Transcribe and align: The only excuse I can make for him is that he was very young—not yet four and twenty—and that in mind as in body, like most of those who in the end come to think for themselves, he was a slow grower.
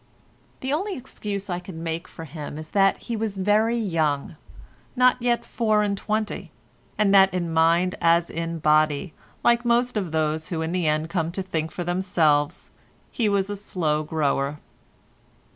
The 0.61 0.73
only 0.73 0.97
excuse 0.97 1.47
I 1.47 1.59
can 1.59 1.83
make 1.83 2.07
for 2.07 2.25
him 2.25 2.57
is 2.57 2.71
that 2.71 2.97
he 3.03 3.15
was 3.15 3.37
very 3.37 3.77
young—not 3.77 5.21
yet 5.21 5.45
four 5.45 5.83
and 5.83 5.95
twenty—and 5.95 7.13
that 7.13 7.31
in 7.31 7.53
mind 7.53 7.93
as 8.01 8.27
in 8.31 8.57
body, 8.57 9.13
like 9.43 9.63
most 9.63 9.97
of 9.97 10.11
those 10.11 10.47
who 10.47 10.63
in 10.63 10.71
the 10.71 10.87
end 10.87 11.11
come 11.11 11.31
to 11.33 11.43
think 11.43 11.69
for 11.69 11.83
themselves, 11.83 12.71
he 13.11 13.29
was 13.29 13.51
a 13.51 13.55
slow 13.55 14.01
grower. 14.01 14.57